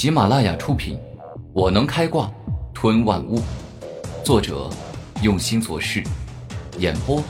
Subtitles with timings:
[0.00, 0.96] 喜马拉雅出品，
[1.52, 2.32] 《我能开挂
[2.72, 3.38] 吞万物》，
[4.24, 4.70] 作者
[5.22, 6.02] 用心做事，
[6.78, 7.22] 演播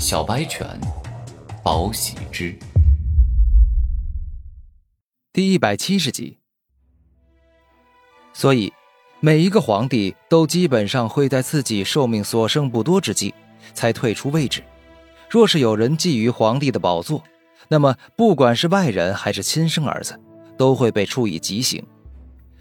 [0.00, 0.66] 小白犬，
[1.62, 2.58] 宝喜之，
[5.34, 6.38] 第一百七十集。
[8.32, 8.72] 所以，
[9.20, 13.34] 每一个皇帝都基本上会在自己寿命所剩不多之际
[13.74, 14.64] 才退出位置。
[15.28, 17.22] 若是有人觊觎皇帝的宝座，
[17.68, 20.18] 那么不管是外人还是亲生儿子。
[20.56, 21.80] 都会被处以极刑。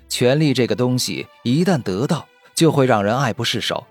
[0.09, 3.85] 权力这个东西，一旦得到，就会让人爱不释手。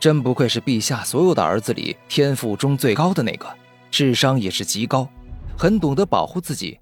[0.00, 3.46] 真不愧是陛下所有的儿子里天赋中最高的那个，
[3.90, 5.08] 智商也是极高，
[5.56, 6.78] 很懂得保护自己，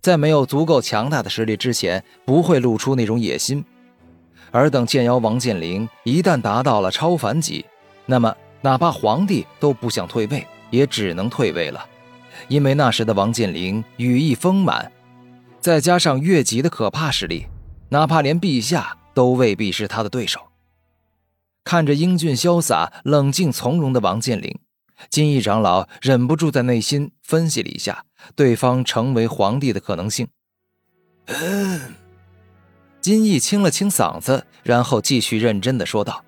[0.00, 3.64] 在没有足够强大的实力之前，不会露出那种野心。
[4.50, 7.64] 而等剑妖王剑灵一旦达到了超凡级，
[8.04, 11.84] 那么哪怕皇帝都不想退位，也只能退位了，
[12.48, 14.90] 因为那时的王剑灵羽翼丰满。
[15.66, 17.48] 再加上越级的可怕实力，
[17.88, 20.40] 哪怕连陛下都未必是他的对手。
[21.64, 24.60] 看着英俊潇洒、冷静从容的王健林，
[25.10, 28.04] 金翼长老忍不住在内心分析了一下
[28.36, 30.28] 对方成为皇帝的可能性。
[31.26, 31.80] 嗯
[33.00, 36.24] 金翼清了清嗓子，然后继续认真的说道：“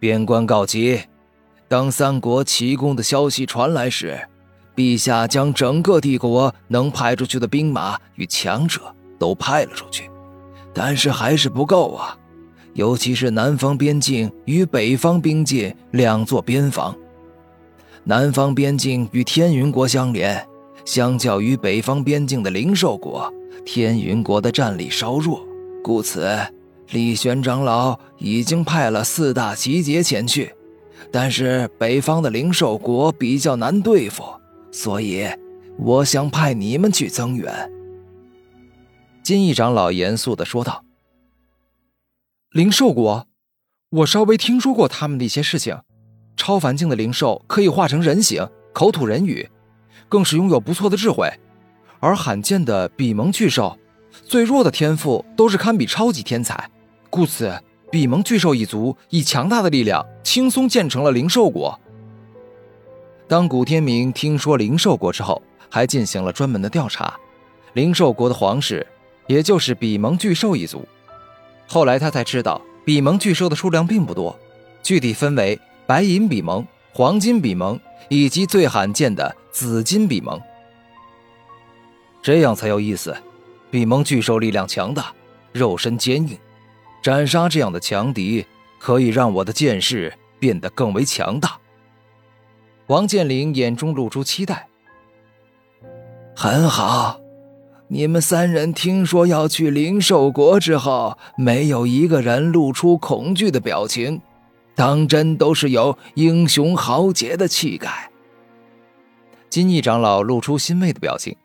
[0.00, 1.02] 边关告急，
[1.68, 4.28] 当三国齐攻的消息传来时。”
[4.80, 8.80] 陛下将整个帝国能派出去的兵马与强者
[9.18, 10.10] 都派了出去，
[10.72, 12.16] 但是还是不够啊！
[12.72, 16.96] 尤其是南方边境与北方边境两座边防，
[18.04, 20.48] 南方边境与天云国相连，
[20.86, 23.30] 相较于北方边境的灵兽国，
[23.66, 25.46] 天云国的战力稍弱，
[25.84, 26.26] 故此
[26.88, 30.54] 李玄长老已经派了四大集结前去，
[31.12, 34.24] 但是北方的灵兽国比较难对付。
[34.72, 35.26] 所以，
[35.78, 37.70] 我想派你们去增援。”
[39.22, 40.84] 金翼长老严肃的说道。
[42.50, 43.26] “灵兽国，
[43.90, 45.78] 我稍微听说过他们的一些事情。
[46.36, 49.48] 超凡境的灵兽可以化成人形，口吐人语，
[50.08, 51.30] 更是拥有不错的智慧。
[51.98, 53.78] 而罕见的比蒙巨兽，
[54.24, 56.70] 最弱的天赋都是堪比超级天才。
[57.10, 61.78] 故此，比蒙巨兽一族以强大的力量，轻松建成了灵兽国。”
[63.30, 67.16] 当古天明听说灵兽国之后，还进行了专门的调查。
[67.74, 68.84] 灵兽国的皇室，
[69.28, 70.84] 也就是比蒙巨兽一族。
[71.68, 74.36] 后来他才知道，比蒙巨兽的数量并不多，
[74.82, 80.36] 具体分为白银比蒙、黄金比蒙以及最罕见的紫金比蒙。
[82.20, 83.16] 这样才有意思。
[83.70, 85.12] 比蒙巨兽力量强大，
[85.52, 86.36] 肉身坚硬，
[87.00, 88.44] 斩杀这样的强敌，
[88.80, 91.59] 可以让我的剑势变得更为强大。
[92.90, 94.68] 王健林眼中露出期待。
[96.34, 97.20] 很好，
[97.86, 104.20] 你们三人听说要去灵兽国之后，没有一个人露出恐惧的表情，
[104.74, 108.10] 当真都是有英雄豪杰的气概。
[109.48, 111.36] 金翼长老露出欣慰的表情。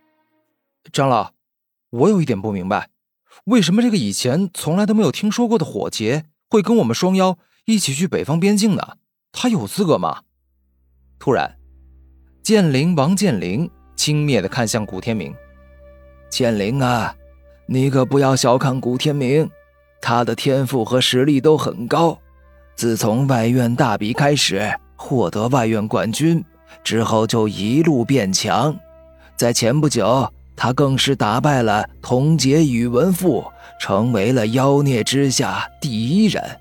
[0.91, 1.33] 长老，
[1.91, 2.89] 我有一点不明白，
[3.43, 8.97] 为什么这个以前从来都没有听说过的火劫会跟我们双妖一起去北方边境呢？
[9.31, 10.21] 他有资格吗？
[11.17, 11.55] 突然，
[12.43, 15.33] 剑灵王剑灵轻蔑的看向古天明
[16.29, 17.15] ：“剑灵啊，
[17.65, 19.49] 你可不要小看古天明，
[20.01, 22.19] 他的天赋和实力都很高。
[22.75, 26.43] 自从外院大比开始获得外院冠军
[26.83, 28.77] 之后，就一路变强。
[29.35, 33.43] 在前不久，他更是打败了童杰宇文赋，
[33.79, 36.59] 成为了妖孽之下第一人。”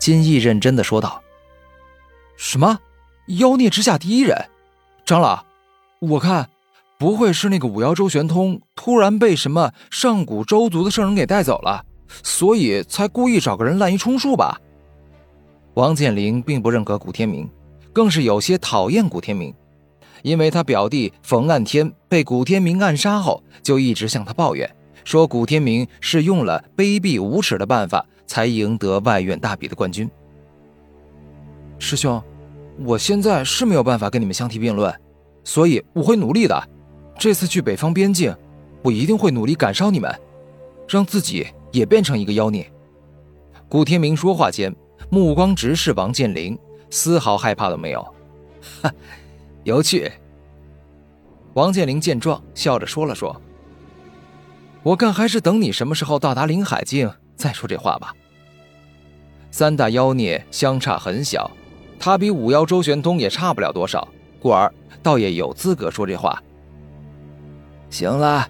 [0.00, 1.22] 金毅认真的说道
[2.36, 2.76] ：“什么？”
[3.38, 4.36] 妖孽之下第一人，
[5.04, 5.44] 长老，
[6.00, 6.48] 我看
[6.98, 11.84] 不会是那个五妖周玄通突然被什么上古周族的圣人给带走了，
[12.24, 14.60] 所以才故意找个人滥竽充数吧？
[15.74, 17.48] 王健林并不认可古天明，
[17.92, 19.54] 更是有些讨厌古天明，
[20.22, 24.68] 因为他表弟冯岸天被古天明暗杀后，就一直向他抱怨，
[25.04, 30.10] 说古天明是用了卑鄙无耻的办法才赢得外院大比的冠军。
[31.78, 32.20] 师兄。
[32.82, 34.94] 我现在是没有办法跟你们相提并论，
[35.44, 36.68] 所以我会努力的。
[37.18, 38.34] 这次去北方边境，
[38.82, 40.10] 我一定会努力赶上你们，
[40.88, 42.70] 让自己也变成一个妖孽。
[43.68, 44.74] 古天明说话间，
[45.10, 48.02] 目光直视王健林，丝毫害怕都没有。
[48.82, 48.90] 哈，
[49.64, 50.10] 有趣。
[51.52, 53.38] 王健林见状，笑着说了说
[54.82, 58.14] ：“我看还是等你什么时候到达灵海境再说这话吧。
[59.50, 61.50] 三大妖孽相差很小。”
[62.00, 64.08] 他比五妖周玄通也差不了多少，
[64.40, 66.42] 故而倒也有资格说这话。
[67.90, 68.48] 行了，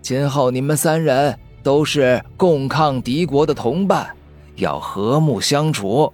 [0.00, 4.16] 今后你们三人都是共抗敌国的同伴，
[4.56, 6.10] 要和睦相处。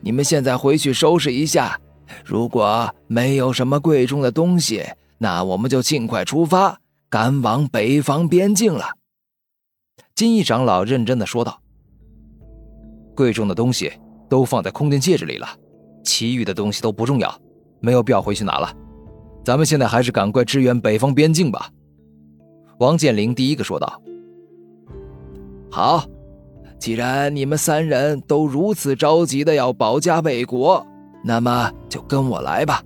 [0.00, 1.80] 你们现在回去收拾一下，
[2.24, 4.84] 如果没有什么贵重的东西，
[5.18, 8.86] 那我们就尽快出发，赶往北方边境了。”
[10.16, 11.60] 金翼长老认真的说道
[13.14, 13.92] ：“贵重的东西
[14.28, 15.48] 都放在空间戒指里了，
[16.04, 17.34] 其余的东西都不重要，
[17.80, 18.72] 没有必要回去拿了。
[19.44, 21.68] 咱们现在还是赶快支援北方边境吧。”
[22.78, 24.00] 王健林第一个说道
[25.70, 26.04] ：“好，
[26.78, 30.86] 既然你们三人都如此着急的要保家卫国，
[31.24, 32.82] 那么就跟我来吧。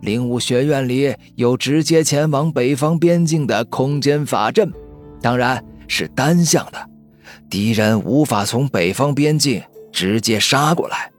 [0.00, 4.72] 灵武学院里有直接前往北方边境的空间法阵，
[5.20, 6.90] 当然。”是单向的，
[7.50, 9.62] 敌人无法从北方边境
[9.92, 11.12] 直接杀过来。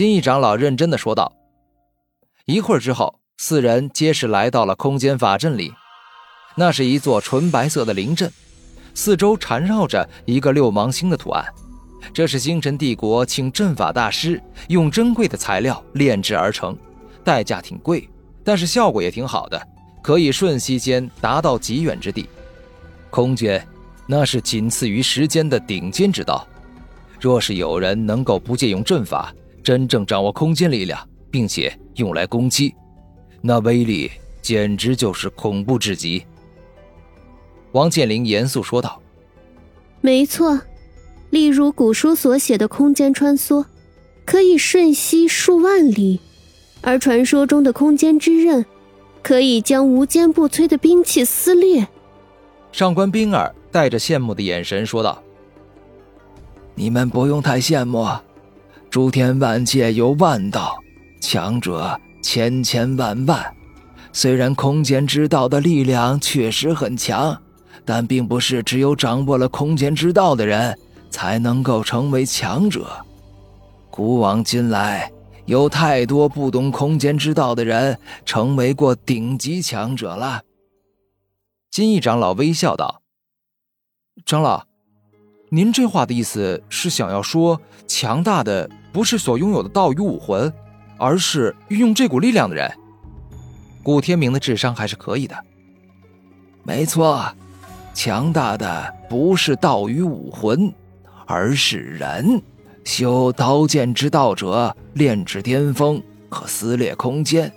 [0.00, 1.30] 金义长老认真的说道。
[2.46, 5.74] 一会儿之后，四人皆是来到了空间法阵里。
[6.54, 8.32] 那是一座纯白色的灵阵，
[8.94, 11.44] 四周缠绕着一个六芒星的图案。
[12.14, 16.74] 这是星辰帝国请阵法大师用珍贵的材料炼制而成，
[17.22, 18.08] 代价挺贵，
[18.42, 19.68] 但是效果也挺好的，
[20.02, 22.26] 可以瞬息间达到极远之地。
[23.10, 23.62] 空间，
[24.06, 26.48] 那是仅次于时间的顶尖之道。
[27.20, 29.30] 若是有人能够不借用阵法，
[29.62, 30.98] 真正掌握空间力量，
[31.30, 32.74] 并且用来攻击，
[33.40, 34.10] 那威力
[34.40, 36.24] 简直就是恐怖至极。
[37.72, 39.00] 王健林严肃说道
[40.00, 40.60] ：“没错，
[41.30, 43.64] 例如古书所写的空间穿梭，
[44.24, 46.18] 可以瞬息数万里；
[46.80, 48.64] 而传说中的空间之刃，
[49.22, 51.86] 可以将无坚不摧的兵器撕裂。”
[52.72, 55.22] 上官冰儿带着羡慕的眼神说道
[56.74, 58.06] ：“你们不用太羡慕，
[58.90, 60.76] 诸天万界有万道，
[61.20, 63.56] 强者千千万万。
[64.12, 67.40] 虽然空间之道的力量确实很强，
[67.84, 70.76] 但并不是只有掌握了空间之道的人
[71.08, 72.90] 才能够成为强者。
[73.90, 75.12] 古往今来，
[75.46, 80.42] 有太多不懂空间之道的人成为过顶级强者了。”
[81.70, 83.02] 金翼长老微笑道
[84.26, 84.66] ：“长老，
[85.52, 90.52] 您这话的意思是想要说，强大的不是所拥有的道与武魂，
[90.96, 92.70] 而是运用这股力量的人。
[93.82, 95.36] 古天明的智商还是可以的。
[96.62, 97.26] 没错，
[97.92, 100.72] 强大的不是道与武魂，
[101.26, 102.40] 而是人。
[102.84, 107.50] 修刀剑之道者，炼至巅峰，可撕裂空间；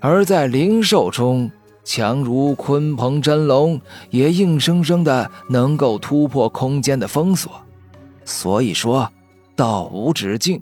[0.00, 1.48] 而在灵兽中。”
[1.84, 3.80] 强如鲲鹏真龙，
[4.10, 7.52] 也硬生生的能够突破空间的封锁。
[8.24, 9.10] 所以说，
[9.56, 10.60] 道无止境，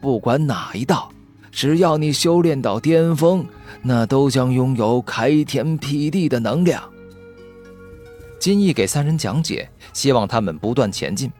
[0.00, 1.10] 不管哪一道，
[1.50, 3.44] 只要你修炼到巅峰，
[3.82, 6.82] 那都将拥有开天辟地的能量。
[8.38, 11.30] 金翼给三人讲解，希望他们不断前进。